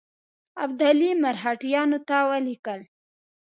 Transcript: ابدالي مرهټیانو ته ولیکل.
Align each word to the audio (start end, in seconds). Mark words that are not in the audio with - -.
ابدالي 0.63 1.09
مرهټیانو 1.23 1.99
ته 2.07 2.17
ولیکل. 2.29 2.79